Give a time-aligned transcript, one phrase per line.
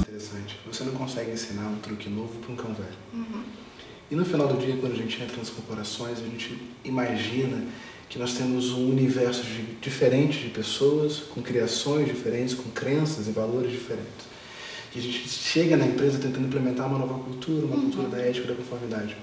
[0.00, 0.60] Interessante.
[0.66, 2.90] Você não consegue ensinar um truque novo para um cão velho.
[3.14, 3.42] Uhum.
[4.10, 7.64] E no final do dia, quando a gente entra nas corporações, a gente imagina
[8.10, 13.30] que nós temos um universo de, diferente de pessoas, com criações diferentes, com crenças e
[13.30, 14.26] valores diferentes.
[14.94, 17.82] E a gente chega na empresa tentando implementar uma nova cultura, uma uhum.
[17.90, 19.16] cultura da ética e da conformidade.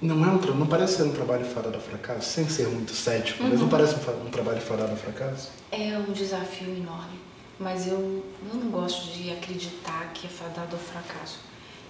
[0.00, 3.42] Não, é um, não parece ser um trabalho fadado ao fracasso, sem ser muito cético,
[3.42, 3.48] uhum.
[3.48, 3.70] mas não uhum.
[3.70, 5.50] parece um, um trabalho fadado ao fracasso?
[5.72, 7.18] É um desafio enorme,
[7.58, 11.38] mas eu, eu não gosto de acreditar que é fadado ao fracasso.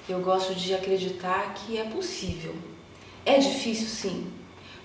[0.08, 2.54] Eu gosto de acreditar que é possível.
[3.24, 4.32] É difícil, sim,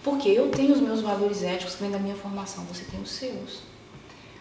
[0.03, 3.11] porque eu tenho os meus valores éticos que vêm da minha formação, você tem os
[3.11, 3.59] seus.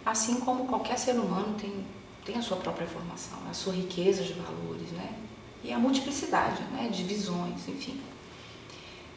[0.07, 1.85] Assim como qualquer ser humano tem,
[2.25, 5.13] tem a sua própria formação, a sua riqueza de valores, né?
[5.63, 6.89] E a multiplicidade né?
[6.91, 8.01] de visões, enfim.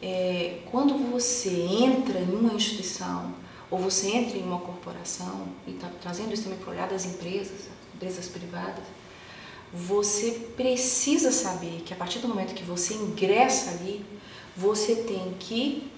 [0.06, 3.34] É, quando você entra em uma instituição
[3.70, 7.68] ou você entra em uma corporação, e está trazendo isso também para olhar das empresas,
[7.94, 8.84] empresas privadas,
[9.72, 14.04] você precisa saber que a partir do momento que você ingressa ali,
[14.54, 15.90] você tem que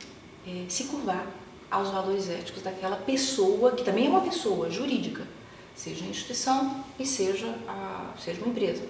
[0.47, 1.27] é, se curvar
[1.69, 5.27] aos valores éticos daquela pessoa, que também é uma pessoa jurídica,
[5.75, 8.85] seja a instituição e seja, a, seja uma empresa.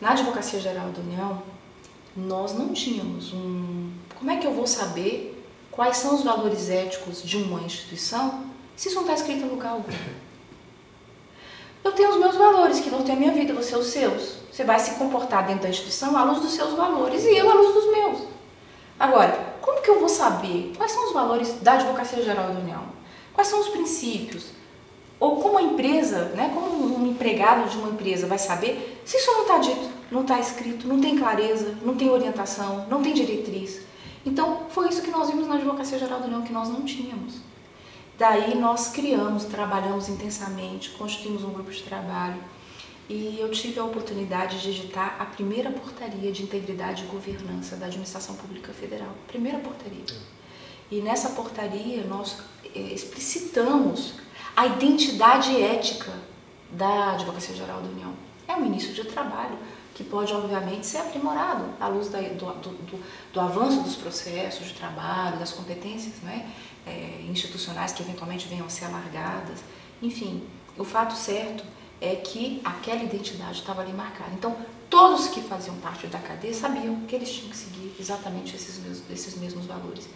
[0.00, 1.42] Na Advocacia Geral da União,
[2.26, 3.90] nós não tínhamos um.
[4.18, 8.44] Como é que eu vou saber quais são os valores éticos de uma instituição
[8.76, 9.92] se isso não está escrito em lugar algum?
[11.84, 14.38] Eu tenho os meus valores, que não tem a minha vida, você os seus.
[14.52, 17.54] Você vai se comportar dentro da instituição à luz dos seus valores e eu à
[17.54, 18.28] luz dos meus.
[18.98, 22.82] Agora, como que eu vou saber quais são os valores da Advocacia Geral da União?
[23.32, 24.46] Quais são os princípios?
[25.20, 29.32] Ou como a empresa, né, como um empregado de uma empresa vai saber se isso
[29.32, 33.80] não está dito, não está escrito, não tem clareza, não tem orientação, não tem diretriz?
[34.24, 37.36] Então, foi isso que nós vimos na Advocacia Geral da União, que nós não tínhamos.
[38.18, 42.42] Daí nós criamos, trabalhamos intensamente, constituímos um grupo de trabalho,
[43.08, 47.86] e eu tive a oportunidade de editar a primeira portaria de integridade e governança da
[47.86, 49.08] Administração Pública Federal.
[49.26, 50.04] Primeira portaria.
[50.90, 52.38] E nessa portaria nós
[52.74, 54.14] eh, explicitamos
[54.56, 56.12] a identidade ética
[56.70, 58.12] da Advocacia Geral da União.
[58.46, 59.58] É um início de trabalho
[59.94, 64.68] que pode, obviamente, ser aprimorado à luz da, do, do, do, do, avanço dos processos
[64.68, 66.48] de trabalho, das competências né,
[66.86, 69.58] é, institucionais que eventualmente venham a ser alargadas.
[70.00, 70.46] Enfim,
[70.78, 71.64] o fato certo
[72.00, 74.30] é que aquela identidade estava ali marcada.
[74.32, 74.56] Então,
[74.88, 79.10] todos que faziam parte da cadeia sabiam que eles tinham que seguir exatamente esses mesmos,
[79.10, 80.08] esses mesmos valores.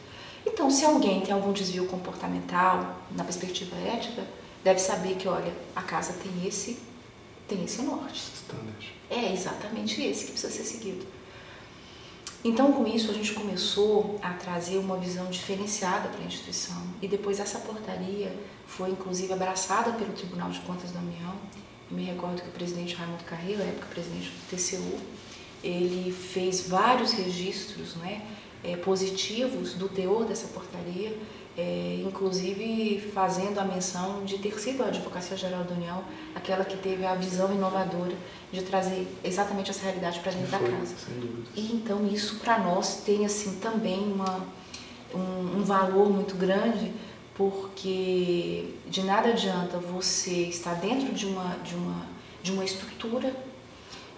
[0.46, 4.24] Então, se alguém tem algum desvio comportamental na perspectiva ética,
[4.64, 6.78] deve saber que, olha, a casa tem esse,
[7.48, 8.20] tem esse norte.
[8.34, 8.94] Standard.
[9.08, 11.06] É exatamente esse que precisa ser seguido.
[12.44, 16.82] Então, com isso, a gente começou a trazer uma visão diferenciada para a instituição.
[17.00, 18.36] E depois essa portaria
[18.66, 21.36] foi, inclusive, abraçada pelo Tribunal de Contas da União
[21.92, 24.98] me recordo que o presidente Raimundo Carreiro, época presidente do TCU,
[25.62, 28.22] ele fez vários registros né,
[28.64, 31.16] é, positivos do teor dessa portaria,
[31.56, 36.02] é, inclusive fazendo a menção de ter sido a Advocacia Geral da União
[36.34, 38.14] aquela que teve a visão inovadora
[38.50, 40.94] de trazer exatamente essa realidade para dentro Foi, da casa.
[41.54, 44.46] E então isso para nós tem assim também uma,
[45.14, 46.92] um, um valor muito grande
[47.34, 52.06] porque de nada adianta você estar dentro de uma, de uma,
[52.42, 53.34] de uma estrutura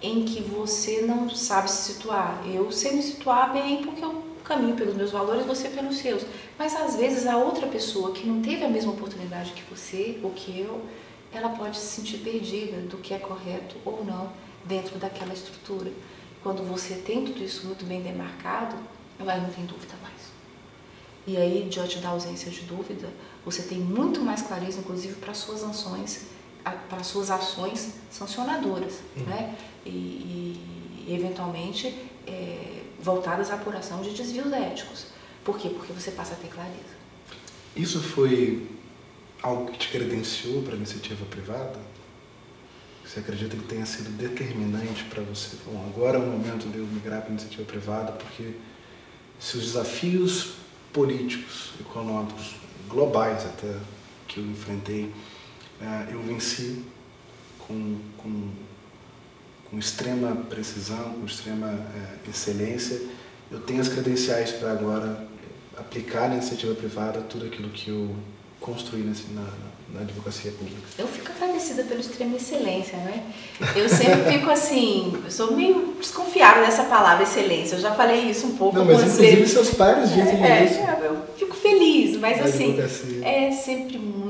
[0.03, 2.43] em que você não sabe se situar.
[2.47, 6.25] Eu sei me situar bem porque eu caminho pelos meus valores, você pelos seus.
[6.59, 10.31] Mas às vezes a outra pessoa que não teve a mesma oportunidade que você ou
[10.31, 10.83] que eu,
[11.33, 14.31] ela pode se sentir perdida do que é correto ou não
[14.65, 15.91] dentro daquela estrutura.
[16.43, 18.77] Quando você tem tudo isso muito bem demarcado,
[19.19, 20.35] ela não tem dúvida mais.
[21.27, 23.09] E aí, diante da ausência de dúvida,
[23.45, 26.27] você tem muito mais clareza, inclusive, para suas ações,
[26.63, 29.25] para suas ações sancionadoras, uhum.
[29.25, 29.55] né?
[29.87, 31.95] E, e eventualmente
[32.27, 35.09] é, voltadas à apuração de desvios éticos.
[35.45, 35.69] Por quê?
[35.69, 36.95] Porque você passa a ter clareza.
[37.77, 38.67] Isso foi
[39.43, 41.79] algo que te credenciou para a iniciativa privada?
[43.05, 45.57] Você acredita que tenha sido determinante para você?
[45.67, 48.55] Bom, agora é o momento de eu migrar para a iniciativa privada, porque
[49.39, 50.55] se os desafios
[50.91, 52.55] políticos, econômicos,
[52.89, 53.77] globais até,
[54.27, 55.13] que eu enfrentei,
[55.79, 56.83] é, eu venci
[57.59, 58.51] com, com
[59.85, 63.01] extrema precisão, com extrema é, excelência.
[63.51, 65.27] Eu tenho as credenciais para agora
[65.77, 68.11] aplicar na iniciativa privada tudo aquilo que eu
[68.61, 69.47] construí nesse, na,
[69.93, 70.81] na advocacia pública.
[70.99, 73.25] Eu fico agradecida pela extrema excelência, né?
[73.77, 77.77] Eu sempre fico assim, eu sou meio desconfiada dessa palavra excelência.
[77.77, 78.79] Eu já falei isso um pouco.
[78.79, 80.81] Não, mas inclusive seus pais dizem é, isso.
[80.81, 82.79] É, eu fico feliz, mas assim,
[83.23, 84.24] é sempre muito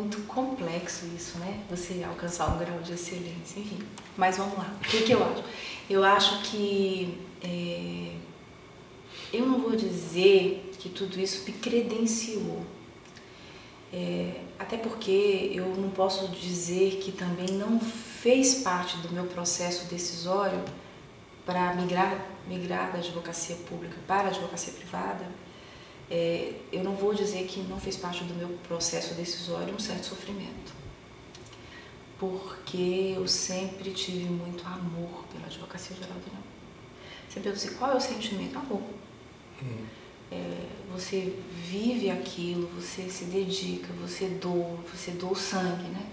[0.74, 1.60] complexo isso, né?
[1.70, 3.78] Você alcançar um grau de excelência, enfim.
[4.16, 4.74] Mas vamos lá.
[4.80, 5.44] O que, que eu acho?
[5.88, 8.12] Eu acho que é,
[9.32, 12.64] eu não vou dizer que tudo isso me credenciou.
[13.92, 19.86] É, até porque eu não posso dizer que também não fez parte do meu processo
[19.86, 20.64] decisório
[21.46, 25.24] para migrar, migrar da advocacia pública para a advocacia privada.
[26.10, 30.06] É, eu não vou dizer que não fez parte do meu processo decisório um certo
[30.06, 30.72] sofrimento,
[32.18, 36.42] porque eu sempre tive muito amor pela advocacia geral do União.
[37.28, 38.56] Sempre eu disse, qual é o sentimento?
[38.58, 38.82] Amor.
[39.62, 39.86] Hum.
[40.30, 46.06] É, você vive aquilo, você se dedica, você doa, você doa o sangue, né?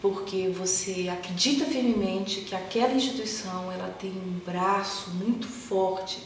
[0.00, 6.20] Porque você acredita firmemente que aquela instituição ela tem um braço muito forte,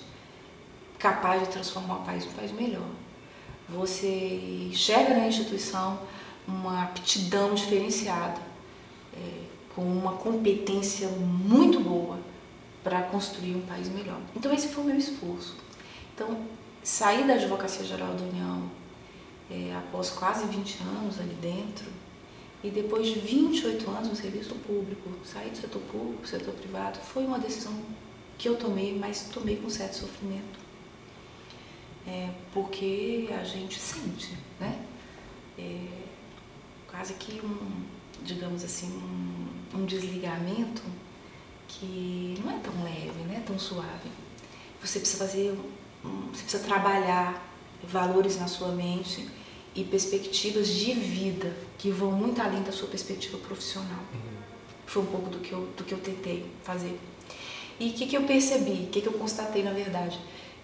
[1.00, 2.86] capaz de transformar o país um país melhor.
[3.70, 5.98] Você enxerga na instituição
[6.46, 8.40] uma aptidão diferenciada,
[9.14, 9.44] é,
[9.74, 12.18] com uma competência muito boa
[12.84, 14.20] para construir um país melhor.
[14.36, 15.56] Então esse foi o meu esforço.
[16.14, 16.44] Então
[16.82, 18.70] saí da Advocacia Geral da União
[19.50, 21.86] é, após quase 20 anos ali dentro
[22.62, 27.24] e depois de 28 anos no serviço público, sair do setor público, setor privado, foi
[27.24, 27.72] uma decisão
[28.36, 30.69] que eu tomei, mas tomei com certo sofrimento.
[32.06, 34.84] É, porque a gente sente, né?
[35.58, 35.86] É,
[36.88, 37.84] quase que um,
[38.22, 40.82] digamos assim, um, um desligamento
[41.68, 43.42] que não é tão leve, né?
[43.46, 44.10] Tão suave.
[44.80, 45.58] Você precisa fazer
[46.02, 47.46] você precisa trabalhar
[47.84, 49.28] valores na sua mente
[49.74, 54.00] e perspectivas de vida que vão muito além da sua perspectiva profissional.
[54.12, 54.40] Uhum.
[54.86, 56.98] Foi um pouco do que eu, do que eu tentei fazer.
[57.78, 60.18] E o que, que eu percebi, o que, que eu constatei na verdade?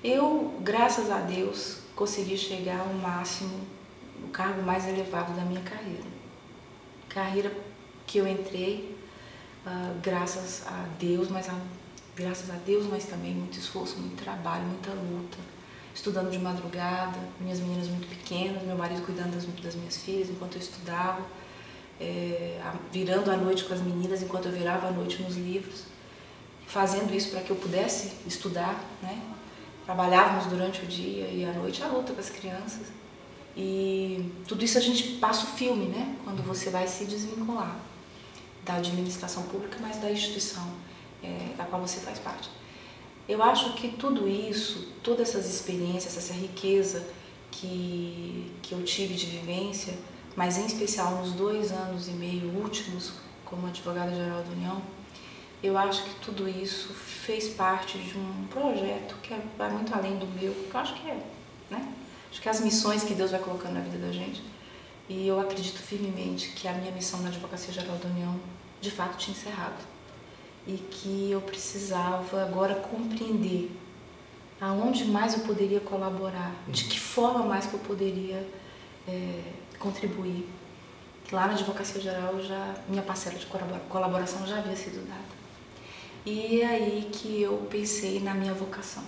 [0.08, 3.66] Eu, graças a Deus, consegui chegar ao máximo,
[4.20, 6.04] no cargo mais elevado da minha carreira.
[7.08, 7.52] Carreira
[8.06, 8.96] que eu entrei
[9.66, 11.58] uh, graças a Deus, mas a
[12.14, 15.38] graças a Deus, mas também muito esforço, muito trabalho, muita luta.
[15.92, 20.54] Estudando de madrugada, minhas meninas muito pequenas, meu marido cuidando das, das minhas filhas enquanto
[20.54, 21.26] eu estudava,
[22.00, 22.60] é,
[22.92, 25.82] virando a noite com as meninas enquanto eu virava a noite nos livros,
[26.64, 29.20] fazendo isso para que eu pudesse estudar, né?
[29.86, 32.88] Trabalhávamos durante o dia e à noite a luta com as crianças.
[33.56, 36.16] E tudo isso a gente passa o filme, né?
[36.24, 37.78] Quando você vai se desvincular
[38.64, 40.68] da administração pública, mas da instituição
[41.22, 42.50] é, da qual você faz parte.
[43.28, 47.06] Eu acho que tudo isso, todas essas experiências, essa riqueza
[47.50, 49.94] que, que eu tive de vivência,
[50.34, 53.12] mas em especial nos dois anos e meio últimos
[53.44, 54.82] como advogada geral da União,
[55.62, 60.16] eu acho que tudo isso fez parte de um projeto que é, vai muito além
[60.18, 61.18] do meu, que eu acho que é,
[61.70, 61.92] né?
[62.30, 64.42] Acho que é as missões que Deus vai colocando na vida da gente.
[65.08, 68.38] E eu acredito firmemente que a minha missão na Advocacia Geral da União
[68.80, 69.82] de fato tinha encerrado
[70.66, 73.70] e que eu precisava agora compreender
[74.60, 78.46] aonde mais eu poderia colaborar, de que forma mais que eu poderia
[79.06, 79.42] é,
[79.78, 80.48] contribuir.
[81.30, 85.35] Lá na Advocacia Geral já minha parcela de colaboração já havia sido dada.
[86.26, 89.04] E é aí que eu pensei na minha vocação.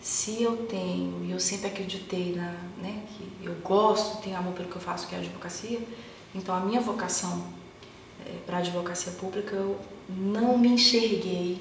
[0.00, 4.70] Se eu tenho, e eu sempre acreditei na, né, que eu gosto, tenho amor pelo
[4.70, 5.78] que eu faço, que é a advocacia,
[6.34, 7.46] então a minha vocação
[8.24, 11.60] é, para a advocacia pública eu não me enxerguei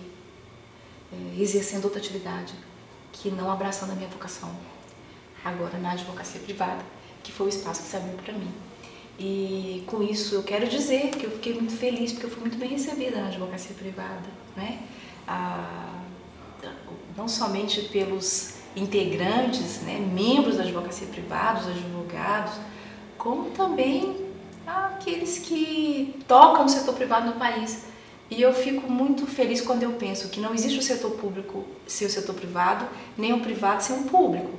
[1.12, 2.54] é, exercendo outra atividade
[3.12, 4.50] que não abraçando a minha vocação.
[5.44, 6.82] Agora na advocacia privada,
[7.22, 8.54] que foi o espaço que se abriu para mim.
[9.20, 12.58] E com isso eu quero dizer que eu fiquei muito feliz porque eu fui muito
[12.58, 14.80] bem recebida na advocacia privada, né?
[15.28, 16.00] Ah,
[17.18, 22.54] não somente pelos integrantes, né, membros da advocacia privada, os advogados,
[23.18, 24.26] como também
[24.66, 27.86] aqueles que tocam o setor privado no país.
[28.30, 32.08] E eu fico muito feliz quando eu penso que não existe o setor público sem
[32.08, 34.52] o setor privado, nem o privado sem o público.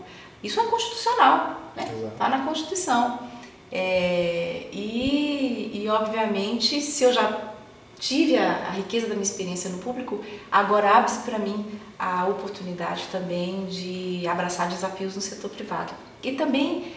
[0.42, 1.88] Isso é constitucional, né?
[2.12, 3.29] Está na Constituição.
[3.72, 7.52] É, e, e, obviamente, se eu já
[7.98, 11.64] tive a, a riqueza da minha experiência no público, agora abre-se para mim
[11.98, 15.92] a oportunidade também de abraçar desafios no setor privado.
[16.22, 16.92] E também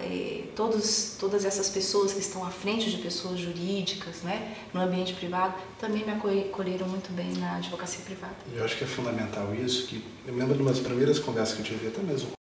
[0.00, 5.12] é, todos, todas essas pessoas que estão à frente de pessoas jurídicas, né, no ambiente
[5.12, 8.34] privado, também me acolheram muito bem na advocacia privada.
[8.54, 11.66] Eu acho que é fundamental isso, que eu lembro de umas primeiras conversas que eu
[11.66, 12.38] tive até mesmo